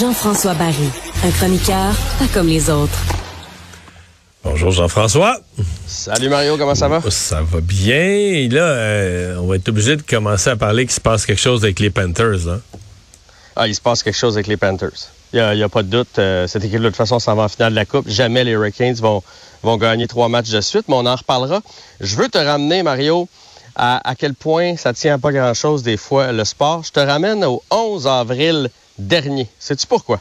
Jean-François 0.00 0.54
Barry, 0.54 0.88
un 1.24 1.30
chroniqueur 1.30 1.94
pas 2.18 2.26
comme 2.32 2.48
les 2.48 2.70
autres. 2.70 2.98
Bonjour 4.42 4.70
Jean-François. 4.70 5.38
Salut 5.86 6.28
Mario, 6.28 6.56
comment 6.56 6.74
ça 6.74 6.88
va? 6.88 7.02
Ça 7.10 7.42
va 7.42 7.60
bien. 7.60 7.96
Et 7.96 8.48
là, 8.48 8.62
euh, 8.62 9.36
on 9.36 9.46
va 9.46 9.56
être 9.56 9.68
obligé 9.68 9.96
de 9.96 10.02
commencer 10.02 10.50
à 10.50 10.56
parler 10.56 10.86
qu'il 10.86 10.94
se 10.94 11.00
passe 11.00 11.26
quelque 11.26 11.40
chose 11.40 11.64
avec 11.64 11.80
les 11.80 11.90
Panthers. 11.90 12.48
Hein? 12.48 12.60
Ah, 13.56 13.68
il 13.68 13.74
se 13.74 13.80
passe 13.80 14.02
quelque 14.02 14.16
chose 14.16 14.36
avec 14.36 14.46
les 14.46 14.56
Panthers. 14.56 15.10
Il 15.32 15.40
n'y 15.54 15.62
a, 15.62 15.68
pas 15.68 15.82
de 15.82 15.88
doute. 15.88 16.18
Euh, 16.18 16.46
cette 16.48 16.64
équipe, 16.64 16.80
de 16.80 16.88
toute 16.88 16.96
façon, 16.96 17.20
s'en 17.20 17.36
va 17.36 17.44
en 17.44 17.48
finale 17.48 17.70
de 17.72 17.76
la 17.76 17.84
Coupe. 17.84 18.08
Jamais 18.08 18.42
les 18.42 18.52
Hurricanes 18.52 18.94
vont, 18.94 19.22
vont 19.62 19.76
gagner 19.76 20.08
trois 20.08 20.28
matchs 20.28 20.50
de 20.50 20.60
suite, 20.60 20.86
mais 20.88 20.96
on 20.96 21.06
en 21.06 21.14
reparlera. 21.14 21.60
Je 22.00 22.16
veux 22.16 22.28
te 22.28 22.38
ramener, 22.38 22.82
Mario, 22.82 23.28
à, 23.76 24.08
à 24.08 24.16
quel 24.16 24.34
point 24.34 24.76
ça 24.76 24.92
tient 24.92 25.20
pas 25.20 25.30
grand-chose 25.30 25.84
des 25.84 25.96
fois, 25.96 26.32
le 26.32 26.44
sport. 26.44 26.82
Je 26.82 26.90
te 26.90 27.00
ramène 27.00 27.44
au 27.44 27.62
11 27.70 28.08
avril 28.08 28.70
dernier. 28.98 29.48
Sais-tu 29.60 29.86
pourquoi? 29.86 30.20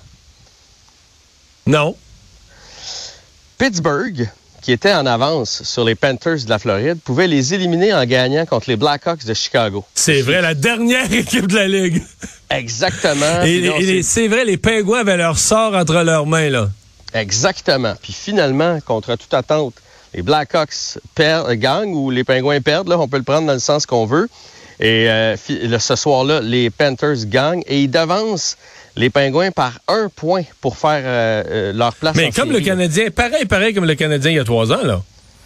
Non. 1.66 1.96
Pittsburgh, 3.58 4.30
qui 4.62 4.72
était 4.72 4.94
en 4.94 5.06
avance 5.06 5.64
sur 5.64 5.84
les 5.84 5.96
Panthers 5.96 6.44
de 6.46 6.50
la 6.50 6.60
Floride, 6.60 7.00
pouvait 7.04 7.28
les 7.28 7.54
éliminer 7.54 7.94
en 7.94 8.06
gagnant 8.06 8.46
contre 8.46 8.70
les 8.70 8.76
Blackhawks 8.76 9.26
de 9.26 9.34
Chicago. 9.34 9.86
C'est 9.96 10.22
vrai, 10.22 10.42
la 10.42 10.54
dernière 10.54 11.12
équipe 11.12 11.48
de 11.48 11.56
la 11.56 11.68
Ligue. 11.68 12.04
Exactement. 12.50 13.44
Et, 13.44 14.02
c'est 14.04 14.28
vrai, 14.28 14.46
les 14.46 14.58
Pingouins 14.58 15.02
avaient 15.02 15.18
leur 15.18 15.38
sort 15.38 15.76
entre 15.76 16.04
leurs 16.04 16.26
mains, 16.26 16.50
là. 16.50 16.70
Exactement. 17.14 17.94
Puis 18.02 18.14
finalement, 18.14 18.80
contre 18.82 19.16
toute 19.16 19.34
attente, 19.34 19.74
les 20.14 20.22
Blackhawks 20.22 21.00
perdent, 21.16 21.52
gagnent 21.54 21.94
ou 21.94 22.10
les 22.10 22.24
Pingouins 22.24 22.62
perdent, 22.62 22.88
là, 22.88 23.00
on 23.00 23.08
peut 23.08 23.18
le 23.18 23.24
prendre 23.24 23.48
dans 23.48 23.54
le 23.54 23.60
sens 23.60 23.86
qu'on 23.86 24.06
veut. 24.06 24.28
Et 24.80 25.10
euh, 25.10 25.36
ce 25.38 25.96
soir-là, 25.96 26.40
les 26.42 26.70
Panthers 26.70 27.26
gagnent 27.26 27.64
et 27.68 27.82
ils 27.82 27.92
devancent 27.92 28.58
les 28.96 29.10
Pingouins 29.10 29.52
par 29.52 29.80
un 29.88 30.08
point 30.14 30.44
pour 30.62 30.78
faire 30.78 31.02
euh, 31.04 31.44
euh, 31.48 31.74
leur 31.74 31.94
place. 31.96 32.16
Mais 32.16 32.32
comme 32.32 32.52
le 32.52 32.62
Canadien, 32.62 33.10
pareil, 33.10 33.46
pareil 33.46 33.74
comme 33.74 33.86
le 33.86 33.96
Canadien 33.96 34.32
il 34.32 34.36
y 34.36 34.40
a 34.40 34.44
trois 34.44 34.72
ans, 34.72 34.84
là. 34.84 35.02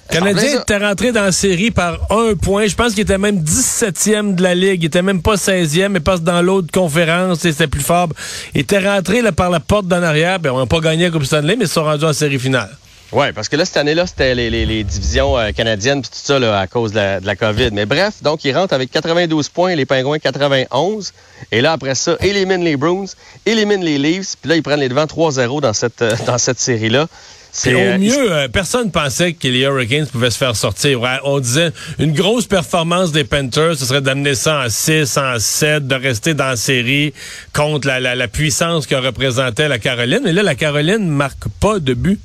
Le 0.10 0.20
Canadien 0.20 0.62
était 0.62 0.78
rentré 0.78 1.12
dans 1.12 1.24
la 1.24 1.32
série 1.32 1.72
par 1.72 2.12
un 2.12 2.36
point. 2.36 2.68
Je 2.68 2.76
pense 2.76 2.94
qu'il 2.94 3.02
était 3.02 3.18
même 3.18 3.40
17e 3.40 4.36
de 4.36 4.44
la 4.44 4.54
Ligue. 4.54 4.84
Il 4.84 4.88
était 4.88 5.02
même 5.02 5.22
pas 5.22 5.36
16e, 5.36 5.88
mais 5.88 6.02
passe 6.02 6.22
dans 6.22 6.42
l'autre 6.42 6.68
conférence 6.72 7.46
et 7.46 7.52
c'était 7.52 7.68
plus 7.68 7.82
fort. 7.82 8.10
Il 8.54 8.62
était 8.62 8.80
rentré 8.80 9.22
là, 9.22 9.32
par 9.32 9.50
la 9.50 9.62
porte 9.62 9.88
d'en 9.88 10.04
arrière. 10.04 10.40
Ben, 10.40 10.52
on 10.52 10.60
n'a 10.60 10.66
pas 10.66 10.82
gagné 10.82 11.06
la 11.06 11.12
Coupe 11.12 11.24
Stanley, 11.24 11.56
mais 11.56 11.66
ils 11.66 11.70
sont 11.70 11.86
rendus 11.86 12.04
en 12.06 12.14
série 12.14 12.38
finale. 12.38 12.70
Oui, 13.14 13.32
parce 13.32 13.48
que 13.48 13.56
là, 13.56 13.66
cette 13.66 13.78
année-là, 13.78 14.08
c'était 14.08 14.34
les, 14.34 14.84
divisions 14.84 15.38
euh, 15.38 15.52
canadiennes 15.52 16.02
puis 16.02 16.10
tout 16.10 16.26
ça 16.26 16.40
là, 16.40 16.60
à 16.60 16.68
cause 16.68 16.94
de 16.94 17.24
la, 17.24 17.36
COVID. 17.36 17.70
Mais 17.72 17.86
bref, 17.86 18.24
donc, 18.24 18.44
ils 18.44 18.56
rentrent 18.56 18.74
avec 18.74 18.90
92 18.90 19.50
points, 19.50 19.76
les 19.76 19.86
Pingouins 19.86 20.18
91. 20.18 21.14
Et 21.52 21.62
là, 21.62 21.74
après 21.74 21.94
ça, 21.94 22.18
éliminent 22.22 22.64
les 22.64 22.76
Bruins, 22.76 23.06
éliminent 23.46 23.84
les 23.84 24.00
Leafs. 24.00 24.36
Puis 24.42 24.50
là, 24.50 24.56
ils 24.56 24.64
prennent 24.64 24.80
les 24.80 24.90
devants 24.90 25.06
3-0 25.06 25.62
dans 25.62 25.74
cette, 25.74 26.02
euh, 26.02 26.16
dans 26.26 26.40
cette 26.40 26.60
série-là. 26.60 27.08
C'est 27.56 27.76
au 27.76 27.78
euh, 27.78 27.98
mieux, 28.00 28.48
personne 28.52 28.90
pensait 28.90 29.34
que 29.34 29.48
les 29.48 29.60
Hurricanes 29.60 30.08
pouvaient 30.08 30.32
se 30.32 30.40
faire 30.40 30.56
sortir. 30.56 31.02
On 31.24 31.40
disait 31.40 31.70
une 32.00 32.14
grosse 32.14 32.48
performance 32.48 33.12
des 33.12 33.26
Panthers, 33.26 33.78
ce 33.78 33.86
serait 33.86 34.02
d'amener 34.02 34.34
ça 34.34 34.64
en 34.66 34.70
6, 34.70 35.18
en 35.18 35.38
7, 35.38 35.88
de 35.88 35.94
rester 35.94 36.34
dans 36.34 36.48
la 36.48 36.56
série 36.56 37.14
contre 37.54 37.88
la, 37.88 38.00
la, 38.00 38.16
la 38.16 38.28
puissance 38.28 38.88
que 38.88 38.96
représentait 38.96 39.68
la 39.68 39.78
Caroline. 39.78 40.22
Mais 40.24 40.34
là, 40.34 40.42
la 40.42 40.56
Caroline 40.56 41.08
marque 41.08 41.48
pas 41.60 41.78
de 41.78 41.94
but. 41.94 42.20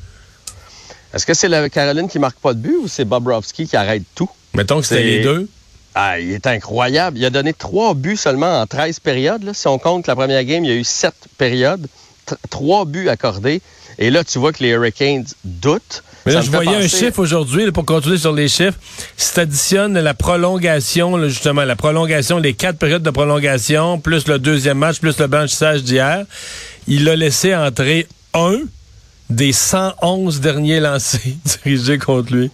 Est-ce 1.14 1.24
que 1.24 1.34
c'est 1.34 1.48
la 1.48 1.68
Caroline 1.70 2.08
qui 2.08 2.18
marque 2.18 2.38
pas 2.38 2.54
de 2.54 2.58
but 2.58 2.76
ou 2.82 2.88
c'est 2.88 3.04
Bobrovski 3.04 3.66
qui 3.66 3.76
arrête 3.76 4.02
tout? 4.14 4.28
Mettons 4.54 4.80
que 4.80 4.86
c'était 4.86 5.04
les 5.04 5.22
deux. 5.22 5.48
Ah, 5.94 6.20
il 6.20 6.32
est 6.32 6.46
incroyable. 6.46 7.18
Il 7.18 7.24
a 7.24 7.30
donné 7.30 7.52
trois 7.52 7.94
buts 7.94 8.16
seulement 8.16 8.60
en 8.60 8.66
13 8.66 9.00
périodes. 9.00 9.52
Si 9.52 9.66
on 9.66 9.78
compte 9.78 10.06
la 10.06 10.14
première 10.14 10.44
game, 10.44 10.64
il 10.64 10.70
y 10.70 10.72
a 10.72 10.76
eu 10.76 10.84
sept 10.84 11.14
périodes, 11.38 11.86
trois 12.50 12.84
buts 12.84 13.08
accordés. 13.08 13.60
Et 13.98 14.10
là, 14.10 14.22
tu 14.22 14.38
vois 14.38 14.52
que 14.52 14.62
les 14.62 14.70
Hurricanes 14.70 15.24
doutent. 15.44 16.04
Mais 16.24 16.32
là, 16.32 16.42
je 16.42 16.50
voyais 16.50 16.76
un 16.76 16.86
chiffre 16.86 17.18
aujourd'hui, 17.18 17.72
pour 17.72 17.84
continuer 17.84 18.18
sur 18.18 18.32
les 18.32 18.48
chiffres. 18.48 18.78
Si 19.16 19.32
tu 19.32 19.40
additionnes 19.40 19.98
la 19.98 20.14
prolongation, 20.14 21.26
justement, 21.28 21.64
la 21.64 21.74
prolongation, 21.74 22.38
les 22.38 22.54
quatre 22.54 22.78
périodes 22.78 23.02
de 23.02 23.10
prolongation, 23.10 23.98
plus 23.98 24.28
le 24.28 24.38
deuxième 24.38 24.78
match, 24.78 25.00
plus 25.00 25.18
le 25.18 25.26
blanchissage 25.26 25.82
d'hier, 25.82 26.26
il 26.86 27.08
a 27.08 27.16
laissé 27.16 27.56
entrer 27.56 28.06
un 28.34 28.60
des 29.30 29.52
111 29.52 30.40
derniers 30.40 30.80
lancés 30.80 31.36
dirigés 31.64 31.98
contre 31.98 32.32
lui. 32.32 32.50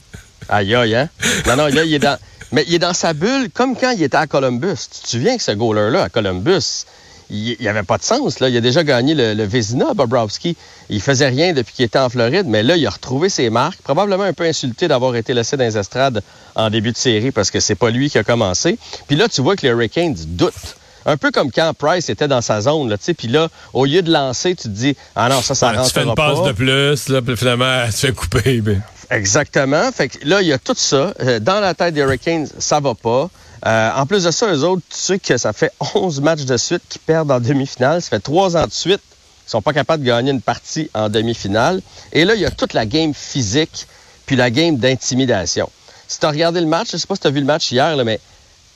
Aïe, 0.49 0.75
aïe, 0.75 0.95
hein? 0.95 1.09
Non, 1.47 1.57
non, 1.57 1.67
là, 1.67 1.85
il 1.85 1.95
est 1.95 1.99
dans... 1.99 2.19
Mais 2.53 2.65
il 2.69 2.75
est 2.75 2.79
dans 2.79 2.95
sa 2.95 3.15
bulle, 3.15 3.51
comme 3.53 3.77
quand 3.77 3.91
il 3.91 4.03
était 4.03 4.17
à 4.17 4.27
Columbus. 4.27 4.89
Tu 4.93 5.01
te 5.01 5.09
souviens 5.09 5.37
que 5.37 5.43
ce 5.43 5.51
goaler-là, 5.51 6.05
à 6.05 6.09
Columbus, 6.09 6.85
il 7.31 7.57
n'y 7.59 7.69
avait 7.69 7.83
pas 7.83 7.99
de 7.99 8.03
sens. 8.03 8.39
Là. 8.39 8.49
Il 8.49 8.57
a 8.57 8.61
déjà 8.61 8.85
gagné 8.85 9.15
le, 9.15 9.35
le 9.35 9.45
Vézina, 9.45 9.95
Bobrovski. 9.95 10.57
Il 10.89 11.01
faisait 11.01 11.29
rien 11.29 11.53
depuis 11.53 11.75
qu'il 11.75 11.85
était 11.85 11.99
en 11.99 12.09
Floride, 12.09 12.47
mais 12.47 12.63
là, 12.63 12.77
il 12.77 12.87
a 12.87 12.91
retrouvé 12.91 13.29
ses 13.29 13.51
marques. 13.51 13.81
Probablement 13.83 14.25
un 14.25 14.33
peu 14.33 14.45
insulté 14.45 14.87
d'avoir 14.87 15.17
été 15.17 15.35
laissé 15.35 15.57
dans 15.57 15.65
les 15.65 15.77
estrades 15.77 16.23
en 16.55 16.71
début 16.71 16.93
de 16.93 16.97
série 16.97 17.33
parce 17.33 17.51
que 17.51 17.59
c'est 17.59 17.75
pas 17.75 17.91
lui 17.91 18.09
qui 18.11 18.19
a 18.19 18.25
commencé. 18.25 18.79
Puis 19.09 19.17
là, 19.17 19.29
tu 19.29 19.41
vois 19.41 19.57
que 19.57 19.63
les 19.63 19.71
Hurricanes 19.73 20.15
doutent. 20.15 20.77
Un 21.07 21.17
peu 21.17 21.31
comme 21.31 21.51
quand 21.53 21.73
Price 21.77 22.09
était 22.09 22.29
dans 22.29 22.41
sa 22.41 22.61
zone, 22.61 22.89
là, 22.89 22.97
puis 23.17 23.29
là, 23.29 23.49
au 23.73 23.85
lieu 23.85 24.03
de 24.03 24.11
lancer, 24.11 24.55
tu 24.55 24.65
te 24.65 24.69
dis, 24.69 24.97
ah 25.15 25.29
non, 25.29 25.43
ça, 25.43 25.55
ça 25.55 25.73
rentre 25.73 25.83
pas. 25.83 25.89
Tu 25.89 25.95
fais 25.95 26.05
une 26.05 26.15
passe 26.15 26.43
de 26.43 26.53
plus, 26.53 27.09
là, 27.09 27.23
puis 27.23 27.37
finalement, 27.37 27.85
tu 27.87 27.93
fais 27.93 28.13
couper. 28.13 28.61
Ben. 28.61 28.83
Exactement. 29.11 29.91
Fait 29.93 30.09
que 30.09 30.27
là, 30.27 30.43
il 30.43 30.49
y 30.49 30.53
a 30.53 30.59
tout 30.59 30.75
ça. 30.77 31.15
Euh, 31.21 31.39
dans 31.39 31.61
la 31.61 31.75
tête 31.75 31.95
des 31.95 32.01
Hurricanes, 32.01 32.49
ça 32.59 32.81
va 32.81 32.95
pas. 32.95 33.31
Euh, 33.67 33.91
en 33.95 34.07
plus 34.07 34.25
de 34.25 34.31
ça, 34.31 34.53
eux 34.53 34.65
autres, 34.65 34.83
tu 34.91 34.97
sais 34.97 35.19
que 35.19 35.37
ça 35.37 35.53
fait 35.53 35.73
11 35.95 36.21
matchs 36.21 36.45
de 36.45 36.57
suite 36.57 36.83
qu'ils 36.89 37.01
perdent 37.01 37.31
en 37.31 37.41
demi-finale. 37.41 38.03
Ça 38.03 38.11
fait 38.11 38.21
trois 38.21 38.57
ans 38.57 38.67
de 38.67 38.73
suite 38.73 39.01
qu'ils 39.01 39.51
sont 39.51 39.63
pas 39.63 39.73
capables 39.73 40.03
de 40.03 40.09
gagner 40.09 40.31
une 40.31 40.43
partie 40.43 40.91
en 40.95 41.09
demi-finale. 41.09 41.81
Et 42.13 42.25
là, 42.25 42.35
il 42.35 42.41
y 42.41 42.47
a 42.47 42.51
toute 42.51 42.73
la 42.73 42.87
game 42.87 43.15
physique 43.15 43.87
puis 44.27 44.37
la 44.37 44.51
game 44.51 44.77
d'intimidation. 44.77 45.71
Si 46.09 46.19
tu 46.19 46.27
as 46.27 46.31
regardé 46.31 46.61
le 46.61 46.67
match, 46.67 46.89
je 46.93 46.97
sais 46.97 47.07
pas 47.07 47.15
si 47.15 47.23
tu 47.23 47.27
as 47.27 47.31
vu 47.31 47.41
le 47.41 47.47
match 47.47 47.71
hier, 47.73 47.97
là, 47.97 48.05
mais 48.05 48.21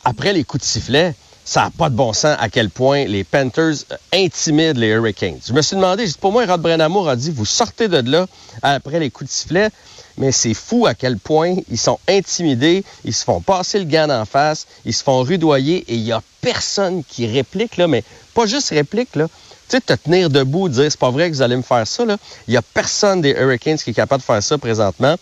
après 0.05 0.33
les 0.33 0.45
coups 0.45 0.63
de 0.63 0.69
sifflet, 0.69 1.15
ça 1.49 1.63
n'a 1.63 1.71
pas 1.71 1.89
de 1.89 1.95
bon 1.95 2.13
sens 2.13 2.37
à 2.39 2.51
quel 2.51 2.69
point 2.69 3.07
les 3.07 3.25
Panthers 3.25 3.77
euh, 3.91 3.97
intimident 4.13 4.79
les 4.79 4.89
Hurricanes. 4.89 5.39
Je 5.47 5.55
me 5.55 5.63
suis 5.63 5.77
demandé, 5.77 6.05
pour 6.21 6.31
moi, 6.31 6.45
Rod 6.45 6.61
Brennamour 6.61 7.09
a 7.09 7.17
dit, 7.17 7.31
vous 7.31 7.47
sortez 7.47 7.89
de 7.89 8.11
là 8.11 8.27
après 8.61 9.01
les 9.01 9.11
coups 9.11 9.31
de 9.31 9.35
sifflet, 9.35 9.71
mais 10.19 10.31
c'est 10.31 10.53
fou 10.53 10.85
à 10.85 10.93
quel 10.93 11.17
point 11.17 11.57
ils 11.71 11.79
sont 11.79 11.99
intimidés, 12.07 12.85
ils 13.07 13.15
se 13.15 13.25
font 13.25 13.41
passer 13.41 13.79
le 13.79 13.87
gant 13.87 14.11
en 14.11 14.27
face, 14.27 14.67
ils 14.85 14.93
se 14.93 15.03
font 15.03 15.23
rudoyer 15.23 15.87
et 15.89 15.95
il 15.95 16.03
n'y 16.03 16.13
a 16.13 16.23
personne 16.43 17.03
qui 17.03 17.27
réplique, 17.27 17.79
là, 17.79 17.89
mais 17.89 18.05
pas 18.35 18.45
juste 18.45 18.69
réplique, 18.69 19.17
là. 19.17 19.27
Sais, 19.69 19.83
te 19.83 19.93
tenir 19.93 20.31
debout, 20.31 20.71
dire 20.71 20.91
c'est 20.91 20.99
pas 20.99 21.11
vrai 21.11 21.29
que 21.29 21.37
vous 21.37 21.43
allez 21.43 21.57
me 21.57 21.63
faire 21.63 21.87
ça. 21.87 22.05
Il 22.47 22.51
n'y 22.51 22.57
a 22.57 22.63
personne 22.63 23.21
des 23.21 23.33
Hurricanes 23.33 23.77
qui 23.77 23.91
est 23.91 23.95
capable 23.95 24.23
de 24.23 24.27
faire 24.27 24.43
ça 24.43 24.57
présentement. 24.57 25.15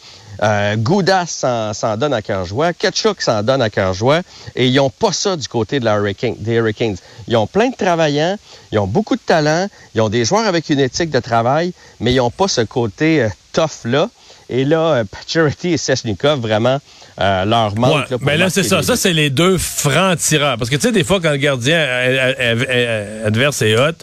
Euh, 0.43 0.77
Goudas 0.77 1.45
s'en 1.73 1.97
donne 1.97 2.13
à 2.13 2.23
cœur 2.23 2.45
joie. 2.45 2.73
Ketchuk 2.73 3.23
s'en 3.23 3.43
donne 3.43 3.61
à 3.61 3.71
cœur 3.71 3.93
joie. 3.93 4.21
Et 4.55 4.69
ils 4.69 4.75
n'ont 4.75 4.91
pas 4.91 5.13
ça 5.13 5.37
du 5.37 5.49
côté 5.49 5.81
de 5.81 5.85
la 5.85 5.99
des 6.01 6.53
Hurricanes. 6.53 6.97
Ils 7.27 7.37
ont 7.37 7.49
plein 7.49 7.71
de 7.71 7.75
travaillants, 7.75 8.37
ils 8.71 8.79
ont 8.79 8.87
beaucoup 8.87 9.17
de 9.17 9.21
talent, 9.21 9.67
ils 9.95 10.01
ont 10.01 10.09
des 10.09 10.25
joueurs 10.25 10.47
avec 10.47 10.69
une 10.71 10.81
éthique 10.81 11.11
de 11.11 11.21
travail, 11.21 11.73
mais 11.99 12.13
ils 12.13 12.19
n'ont 12.19 12.31
pas 12.31 12.47
ce 12.47 12.61
côté 12.61 13.25
euh, 13.25 13.29
tough-là. 13.53 14.11
Et 14.49 14.65
là, 14.65 15.05
euh, 15.37 15.45
et 15.65 15.77
Sechnikov, 15.77 16.41
vraiment, 16.41 16.81
euh, 17.21 17.45
leur 17.45 17.77
manque. 17.77 18.07
mais 18.21 18.37
là, 18.37 18.51
c'est 18.51 18.63
ça. 18.63 18.83
Ça, 18.83 18.97
c'est 18.97 19.13
les 19.13 19.31
deux 19.31 19.59
francs 19.59 20.19
tireurs. 20.19 20.57
Parce 20.57 20.71
que, 20.71 20.77
tu 20.77 20.83
sais, 20.83 20.93
des 20.93 21.05
fois, 21.05 21.21
quand 21.21 21.31
le 21.33 21.37
gardien 21.37 21.85
adverse 23.25 23.63
est 23.63 23.77
hot, 23.77 23.97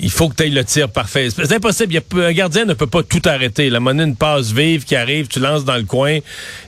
il 0.00 0.10
faut 0.10 0.28
que 0.28 0.36
tu 0.36 0.44
aies 0.44 0.50
le 0.50 0.64
tir 0.64 0.88
parfait. 0.88 1.28
C'est 1.30 1.52
impossible. 1.52 2.00
un 2.16 2.32
gardien 2.32 2.64
ne 2.64 2.74
peut 2.74 2.86
pas 2.86 3.02
tout 3.02 3.22
arrêter. 3.24 3.70
La 3.70 3.80
monnaie, 3.80 4.04
une 4.04 4.16
passe 4.16 4.52
vive 4.52 4.84
qui 4.84 4.96
arrive, 4.96 5.26
tu 5.28 5.40
lances 5.40 5.64
dans 5.64 5.76
le 5.76 5.84
coin. 5.84 6.18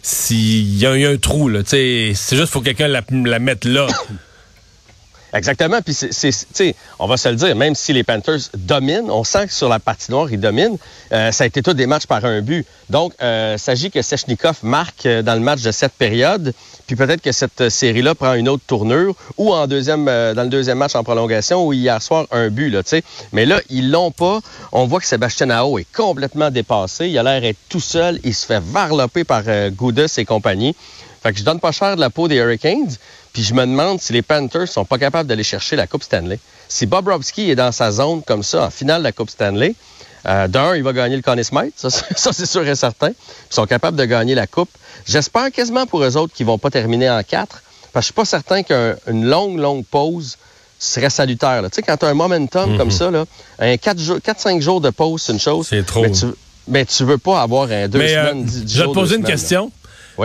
S'il 0.03 0.77
y, 0.77 0.87
a 0.87 0.93
un 0.93 1.17
trou, 1.17 1.51
c'est 1.65 2.09
juste 2.09 2.31
qu'il 2.31 2.47
faut 2.47 2.61
que 2.61 2.67
quelqu'un 2.67 2.89
la, 2.89 3.03
la 3.11 3.39
mette 3.39 3.65
là. 3.65 3.87
Exactement. 5.33 5.81
Puis, 5.83 5.97
on 6.99 7.07
va 7.07 7.17
se 7.17 7.29
le 7.29 7.37
dire, 7.37 7.55
même 7.55 7.75
si 7.75 7.93
les 7.93 8.03
Panthers 8.03 8.51
dominent, 8.57 9.11
on 9.11 9.25
sent 9.25 9.47
que 9.47 9.53
sur 9.53 9.69
la 9.69 9.79
partie 9.79 10.11
noire, 10.11 10.31
ils 10.31 10.41
dominent. 10.41 10.77
Euh, 11.13 11.31
ça 11.31 11.45
a 11.45 11.47
été 11.47 11.63
tout 11.63 11.75
des 11.75 11.87
matchs 11.87 12.07
par 12.07 12.25
un 12.25 12.41
but. 12.41 12.67
Donc, 12.89 13.13
euh, 13.23 13.57
s'agit 13.57 13.91
que 13.91 14.03
Sechnikov 14.03 14.59
marque 14.63 15.07
euh, 15.07 15.23
dans 15.23 15.35
le 15.35 15.41
match 15.41 15.63
de 15.63 15.71
cette 15.71 15.93
période. 15.93 16.53
Puis 16.87 16.97
peut-être 16.97 17.23
que 17.23 17.31
cette 17.31 17.69
série-là 17.69 18.17
prend 18.17 18.35
une 18.35 18.49
autre 18.49 18.65
tournure 18.67 19.15
ou 19.37 19.51
dans 19.51 19.67
le 19.71 20.49
deuxième 20.49 20.79
match 20.79 20.97
en 20.97 21.05
prolongation 21.05 21.65
où 21.65 21.73
hier 21.73 22.03
soir 22.03 22.27
un 22.33 22.49
but. 22.49 22.71
Là. 22.71 22.83
Mais 23.33 23.47
là, 23.47 23.61
ils 23.71 23.93
l'ont 23.93 24.11
pas. 24.11 24.41
On 24.73 24.87
voit 24.87 24.99
que 24.99 25.07
Sébastien 25.07 25.51
Ao 25.51 25.79
est 25.79 25.87
complètement 25.95 26.51
dépassé. 26.51 27.07
Il 27.07 27.17
a 27.17 27.23
l'air 27.23 27.41
d'être 27.41 27.59
tout 27.69 27.81
seul. 27.81 28.19
Il 28.25 28.35
se 28.35 28.45
fait 28.45 28.61
varloper 28.61 29.23
par 29.23 29.45
Goudas 29.71 30.17
et 30.19 30.25
compagnie. 30.25 30.75
Fait 31.23 31.33
que 31.33 31.39
je 31.39 31.45
donne 31.45 31.61
pas 31.61 31.73
cher 31.73 31.97
de 31.97 32.01
la 32.01 32.11
peau 32.11 32.29
des 32.29 32.37
Hurricanes. 32.37 32.97
Puis 33.33 33.43
je 33.45 33.55
me 33.55 33.61
demande 33.65 34.01
si 34.01 34.13
les 34.13 34.23
Panthers 34.23 34.67
sont 34.69 34.85
pas 34.85 34.99
capables 34.99 35.29
d'aller 35.29 35.45
chercher 35.45 35.77
la 35.77 35.87
Coupe 35.87 36.03
Stanley. 36.03 36.39
Si 36.69 36.87
Bob 36.87 37.09
Robski 37.09 37.51
est 37.51 37.55
dans 37.57 37.73
sa 37.73 37.91
zone 37.93 38.23
comme 38.23 38.43
ça, 38.43 38.65
en 38.65 38.71
finale 38.71 38.99
de 39.03 39.05
la 39.05 39.13
Coupe 39.13 39.31
Stanley, 39.31 39.75
Euh, 40.27 40.49
D'un, 40.49 40.77
il 40.77 40.83
va 40.83 40.93
gagner 40.93 41.17
le 41.17 41.23
Conn 41.23 41.43
Smythe, 41.43 41.73
ça, 41.77 41.89
ça 41.89 42.33
c'est 42.35 42.45
sûr 42.45 42.67
et 42.69 42.75
certain. 42.75 43.09
Ils 43.09 43.55
sont 43.55 43.65
capables 43.67 43.97
de 43.97 44.05
gagner 44.05 44.35
la 44.35 44.47
Coupe. 44.47 44.69
J'espère 45.07 45.51
quasiment 45.51 45.87
pour 45.87 46.03
eux 46.05 46.15
autres 46.19 46.35
qu'ils 46.35 46.45
vont 46.45 46.59
pas 46.59 46.69
terminer 46.71 47.09
en 47.09 47.23
quatre, 47.23 47.63
parce 47.95 48.05
que 48.05 48.09
je 48.09 48.13
suis 48.13 48.13
pas 48.13 48.25
certain 48.27 48.63
qu'une 48.63 49.25
longue, 49.27 49.59
longue 49.59 49.83
pause 49.87 50.37
serait 50.79 51.09
salutaire. 51.09 51.63
Tu 51.65 51.77
sais, 51.77 51.83
quand 51.83 51.97
tu 51.97 52.05
as 52.05 52.09
un 52.09 52.15
momentum 52.15 52.77
comme 52.77 52.91
ça, 52.91 53.11
là, 53.11 53.25
un 53.61 53.77
4-5 53.77 54.61
jours 54.61 54.83
de 54.83 54.91
pause, 54.91 55.23
c'est 55.23 55.33
une 55.33 55.41
chose. 55.41 55.67
C'est 55.71 55.87
trop. 55.87 56.03
Mais 56.03 56.11
tu, 56.11 56.27
mais 56.69 56.85
tu 56.85 57.05
veux 57.05 57.17
pas 57.19 57.41
avoir 57.41 57.71
un 57.71 57.89
deux 57.89 57.99
Mais, 57.99 58.15
euh, 58.15 58.29
semaines, 58.29 58.45
dix- 58.45 58.65
dix 58.65 58.75
je 58.77 58.83
vais 58.83 58.89
te 58.89 58.93
poser 58.93 59.17
une 59.17 59.23
semaines, 59.23 59.33
question. 59.39 59.73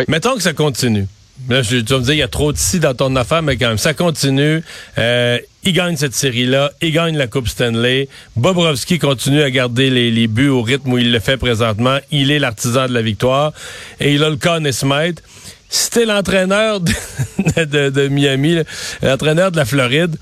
Mettons 0.07 0.35
que 0.35 0.41
ça 0.41 0.53
continue. 0.53 1.07
Là, 1.49 1.61
je, 1.61 1.77
tu 1.77 1.91
vas 1.93 1.99
me 1.99 2.03
dire, 2.05 2.13
il 2.13 2.19
y 2.19 2.23
a 2.23 2.29
trop 2.29 2.53
de 2.53 2.57
si 2.57 2.79
dans 2.79 2.93
ton 2.93 3.13
affaire, 3.17 3.41
mais 3.41 3.57
quand 3.57 3.67
même, 3.67 3.77
ça 3.77 3.93
continue. 3.93 4.63
Euh, 4.97 5.37
il 5.63 5.73
gagne 5.73 5.97
cette 5.97 6.15
série-là. 6.15 6.71
Il 6.81 6.93
gagne 6.93 7.17
la 7.17 7.27
Coupe 7.27 7.47
Stanley. 7.49 8.07
Bobrovski 8.37 8.99
continue 8.99 9.41
à 9.41 9.51
garder 9.51 9.89
les, 9.89 10.11
les 10.11 10.27
buts 10.27 10.47
au 10.47 10.61
rythme 10.61 10.93
où 10.93 10.97
il 10.97 11.11
le 11.11 11.19
fait 11.19 11.35
présentement. 11.37 11.97
Il 12.11 12.31
est 12.31 12.39
l'artisan 12.39 12.87
de 12.87 12.93
la 12.93 13.01
victoire. 13.01 13.51
Et 13.99 14.13
il 14.13 14.23
a 14.23 14.29
le 14.29 14.37
Conn 14.37 14.71
Smythe. 14.71 15.21
Si 15.69 15.89
t'es 15.89 16.05
l'entraîneur 16.05 16.79
de, 17.57 17.89
de- 17.89 18.07
Miami, 18.07 18.59
l'entraîneur 19.01 19.51
de 19.51 19.57
la 19.57 19.65
Floride, 19.65 20.15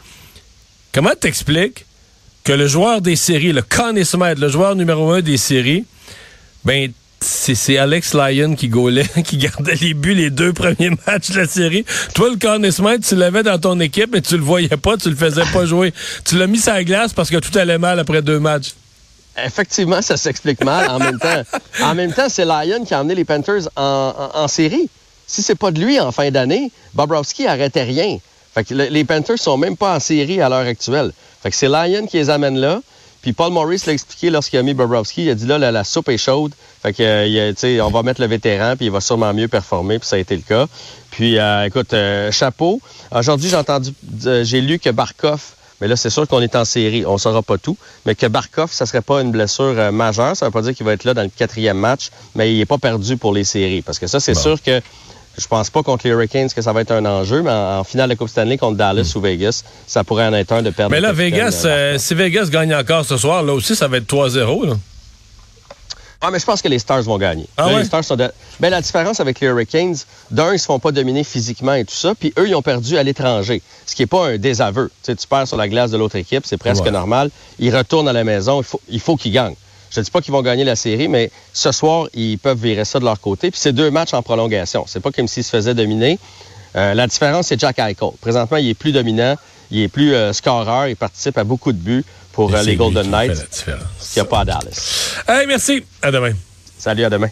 comment 0.94 1.14
t'expliques 1.20 1.86
que 2.44 2.54
le 2.54 2.66
joueur 2.66 3.02
des 3.02 3.16
séries, 3.16 3.54
le 3.54 3.62
Conn 3.62 4.04
Smythe, 4.04 4.40
le 4.40 4.50
joueur 4.50 4.76
numéro 4.76 5.12
un 5.12 5.22
des 5.22 5.38
séries, 5.38 5.86
ben, 6.66 6.92
c'est 7.24 7.78
Alex 7.78 8.14
Lyon 8.14 8.56
qui 8.56 8.68
gaulait, 8.68 9.08
qui 9.26 9.38
gardait 9.38 9.76
les 9.76 9.94
buts 9.94 10.14
les 10.14 10.30
deux 10.30 10.54
premiers 10.54 10.92
matchs 11.08 11.32
de 11.32 11.40
la 11.42 11.48
série. 11.48 11.86
Toi, 12.14 12.30
le 12.32 12.36
Conn 12.38 12.70
Smythe, 12.72 13.06
tu 13.08 13.16
l'avais 13.16 13.44
dans 13.44 13.58
ton 13.60 13.80
équipe, 13.80 14.10
mais 14.12 14.22
tu 14.22 14.36
le 14.38 14.44
voyais 14.44 14.68
pas, 14.70 14.98
tu 14.98 15.10
le 15.10 15.16
faisais 15.16 15.44
pas 15.52 15.66
jouer. 15.66 15.94
Tu 16.26 16.38
l'as 16.38 16.48
mis 16.48 16.60
sur 16.60 16.74
la 16.74 16.84
glace 16.84 17.14
parce 17.14 17.30
que 17.30 17.38
tout 17.38 17.58
allait 17.58 17.78
mal 17.78 18.00
après 18.00 18.22
deux 18.22 18.40
matchs. 18.40 18.74
Effectivement, 19.44 20.02
ça 20.02 20.18
s'explique 20.18 20.64
mal. 20.64 20.90
En 20.90 21.00
même 21.00 21.18
temps, 21.18 21.42
en 21.84 21.96
même 21.96 22.14
temps, 22.14 22.28
c'est 22.30 22.46
Lyon 22.46 22.86
qui 22.86 22.94
a 22.94 23.00
emmené 23.02 23.16
les 23.16 23.26
Panthers 23.26 23.64
en, 23.76 24.14
en- 24.36 24.40
en 24.44 24.48
série. 24.48 24.90
Si 25.26 25.42
c'est 25.42 25.56
pas 25.56 25.72
de 25.72 25.80
lui 25.84 26.00
en 26.00 26.12
fin 26.12 26.30
d'année, 26.30 26.72
Bobrovski 26.94 27.48
arrêtait 27.48 27.84
rien. 27.84 28.18
Fait 28.54 28.64
que 28.64 28.74
le- 28.76 28.86
les 28.88 29.04
Panthers 29.04 29.40
sont 29.40 29.58
même 29.58 29.78
pas 29.78 29.96
en 29.96 30.00
série 30.00 30.40
à 30.42 30.50
l'heure 30.50 30.68
actuelle. 30.68 31.12
Fait 31.42 31.50
que 31.50 31.56
c'est 31.56 31.68
Lyon 31.70 32.06
qui 32.06 32.18
les 32.18 32.30
amène 32.30 32.60
là. 32.60 32.82
Puis 33.24 33.32
Paul 33.32 33.54
Morris 33.54 33.82
l'a 33.88 33.94
expliqué 33.94 34.30
lorsqu'il 34.30 34.60
a 34.60 34.64
mis 34.64 34.74
Bobrovski. 34.74 35.24
Il 35.24 35.30
a 35.30 35.36
dit 35.36 35.48
là, 35.48 35.58
la, 35.58 35.72
la 35.72 35.86
soupe 35.86 36.10
est 36.10 36.18
chaude. 36.18 36.52
Fait 36.82 36.92
que, 36.92 37.02
euh, 37.02 37.82
on 37.82 37.90
va 37.90 38.04
mettre 38.04 38.20
le 38.20 38.28
vétéran, 38.28 38.76
puis 38.76 38.88
il 38.88 38.92
va 38.92 39.00
sûrement 39.00 39.34
mieux 39.34 39.48
performer. 39.48 39.98
Puis 39.98 40.10
ça 40.10 40.18
a 40.18 40.20
été 40.20 40.36
le 40.36 40.42
cas. 40.42 40.68
Puis, 41.10 41.40
euh, 41.40 41.66
écoute, 41.66 41.94
euh, 41.94 42.32
chapeau. 42.32 42.82
Aujourd'hui, 43.12 43.50
j'ai 43.50 43.56
entendu, 43.56 43.94
euh, 44.26 44.44
j'ai 44.44 44.60
lu 44.60 44.78
que 44.78 44.90
Barkov, 44.90 45.42
mais 45.80 45.88
là, 45.88 45.96
c'est 45.96 46.10
sûr 46.10 46.28
qu'on 46.28 46.42
est 46.42 46.56
en 46.58 46.66
série. 46.66 47.06
On 47.06 47.18
saura 47.18 47.42
pas 47.42 47.58
tout. 47.58 47.78
Mais 48.06 48.14
que 48.14 48.26
Barkov, 48.26 48.74
ça 48.74 48.86
serait 48.86 49.02
pas 49.02 49.22
une 49.22 49.32
blessure 49.32 49.92
majeure. 49.94 50.36
Ça 50.36 50.48
veut 50.48 50.52
pas 50.52 50.62
dire 50.62 50.76
qu'il 50.76 50.86
va 50.86 50.92
être 50.92 51.06
là 51.06 51.14
dans 51.14 51.24
le 51.24 51.30
quatrième 51.30 51.78
match, 51.78 52.10
mais 52.36 52.54
il 52.54 52.60
est 52.60 52.66
pas 52.66 52.78
perdu 52.78 53.16
pour 53.16 53.34
les 53.34 53.46
séries. 53.46 53.82
Parce 53.82 54.00
que 54.00 54.08
ça, 54.08 54.20
c'est 54.20 54.36
sûr 54.36 54.62
que 54.62 54.82
je 55.38 55.48
pense 55.48 55.70
pas 55.70 55.82
contre 55.84 56.06
les 56.08 56.12
Hurricanes 56.12 56.50
que 56.50 56.62
ça 56.62 56.72
va 56.74 56.82
être 56.82 56.92
un 56.92 57.06
enjeu, 57.06 57.42
mais 57.42 57.50
en, 57.52 57.80
en 57.80 57.84
finale 57.84 58.10
de 58.10 58.16
Coupe 58.16 58.30
Stanley 58.30 58.58
contre 58.58 58.78
Dallas 58.78 59.12
ou 59.16 59.22
Vegas, 59.22 59.64
ça 59.88 60.04
pourrait 60.04 60.28
en 60.28 60.34
être 60.34 60.52
un 60.52 60.62
de 60.62 60.70
perdre. 60.70 60.92
Mais 60.92 61.00
là, 61.02 61.12
Vegas, 61.12 61.64
euh, 61.66 61.96
euh, 61.96 61.98
si 61.98 62.14
Vegas 62.14 62.50
gagne 62.52 62.74
encore 62.76 63.04
ce 63.06 63.18
soir, 63.18 63.42
là 63.44 63.54
aussi, 63.54 63.76
ça 63.76 63.88
va 63.88 63.98
être 63.98 64.08
3-0. 64.08 64.66
là. 64.68 64.74
Ah, 66.26 66.30
mais 66.32 66.40
je 66.40 66.46
pense 66.46 66.62
que 66.62 66.70
les 66.70 66.80
Stars 66.80 67.02
vont 67.04 67.18
gagner. 67.18 67.48
Ah 67.58 67.68
Là, 67.68 67.74
ouais? 67.74 67.80
Les 67.82 67.86
Stars 67.86 68.06
sont 68.06 68.16
de- 68.16 68.32
Ben, 68.62 68.70
la 68.70 68.80
différence 68.80 69.20
avec 69.20 69.42
les 69.42 69.48
Hurricanes, 69.48 69.96
d'un, 70.32 70.54
ils 70.54 70.60
se 70.60 70.66
font 70.66 70.80
pas 70.80 70.94
dominer 70.94 71.26
physiquement 71.26 71.74
et 71.74 71.84
tout 71.84 71.94
ça, 71.94 72.14
puis 72.16 72.34
eux, 72.40 72.48
ils 72.48 72.56
ont 72.56 72.62
perdu 72.62 72.98
à 72.98 73.04
l'étranger, 73.04 73.62
ce 73.86 73.94
qui 73.94 74.04
est 74.04 74.08
pas 74.08 74.28
un 74.28 74.38
désaveu. 74.38 74.88
Tu 75.04 75.12
sais, 75.12 75.16
tu 75.18 75.28
perds 75.28 75.50
sur 75.50 75.58
la 75.58 75.68
glace 75.68 75.92
de 75.92 75.98
l'autre 75.98 76.16
équipe, 76.16 76.46
c'est 76.46 76.56
presque 76.58 76.86
Ouais. 76.86 76.92
normal. 76.92 77.30
Ils 77.60 77.76
retournent 77.76 78.08
à 78.08 78.14
la 78.14 78.24
maison, 78.24 78.62
il 78.62 78.64
faut, 78.64 78.80
il 78.88 79.02
faut 79.02 79.18
qu'ils 79.18 79.34
gagnent. 79.34 79.56
Je 79.94 80.00
ne 80.00 80.06
dis 80.06 80.12
pas 80.12 80.22
qu'ils 80.22 80.32
vont 80.32 80.42
gagner 80.42 80.64
la 80.64 80.76
série, 80.76 81.08
mais 81.08 81.30
ce 81.54 81.72
soir, 81.72 82.08
ils 82.16 82.40
peuvent 82.40 82.58
virer 82.60 82.84
ça 82.84 83.00
de 83.00 83.06
leur 83.06 83.20
côté. 83.20 83.52
Puis 83.52 83.60
c'est 83.60 83.74
deux 83.74 83.92
matchs 83.92 84.14
en 84.14 84.24
prolongation. 84.24 84.86
C'est 84.88 85.00
pas 85.00 85.12
comme 85.12 85.28
s'ils 85.28 85.44
se 85.44 85.52
faisaient 85.52 85.76
dominer. 85.76 86.18
Euh, 86.76 86.96
la 86.96 87.06
différence, 87.06 87.48
c'est 87.48 87.60
Jack 87.60 87.78
Eichel. 87.78 88.10
Présentement, 88.20 88.58
il 88.58 88.70
est 88.70 88.74
plus 88.74 88.92
dominant, 88.92 89.36
il 89.70 89.82
est 89.82 89.88
plus 89.88 90.16
euh, 90.16 90.34
scoreur, 90.34 90.88
il 90.88 90.96
participe 90.96 91.38
à 91.38 91.44
beaucoup 91.44 91.72
de 91.72 91.78
buts 91.78 92.04
pour 92.32 92.56
euh, 92.56 92.64
les 92.64 92.76
Golden 92.76 93.08
Knights, 93.12 93.30
la 93.30 93.46
différence. 93.46 93.84
ce 94.00 94.14
qu'il 94.14 94.24
n'y 94.24 94.28
a 94.28 94.30
pas 94.30 94.40
à 94.40 94.46
Dallas. 94.46 95.14
Hey, 95.28 95.46
merci. 95.46 95.84
À 96.02 96.12
demain. 96.12 96.34
Salut, 96.80 97.04
à 97.04 97.10
demain. 97.12 97.30